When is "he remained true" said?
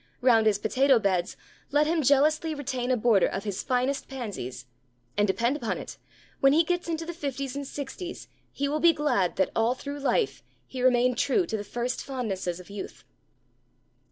10.65-11.45